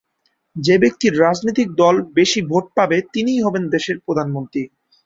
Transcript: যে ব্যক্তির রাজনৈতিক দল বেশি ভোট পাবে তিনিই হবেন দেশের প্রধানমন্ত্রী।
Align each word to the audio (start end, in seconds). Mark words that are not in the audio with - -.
যে 0.55 0.75
ব্যক্তির 0.77 1.13
রাজনৈতিক 1.19 1.67
দল 1.75 1.95
বেশি 2.15 2.39
ভোট 2.47 2.65
পাবে 2.77 2.97
তিনিই 3.13 3.43
হবেন 3.45 3.63
দেশের 3.69 3.97
প্রধানমন্ত্রী। 4.05 4.63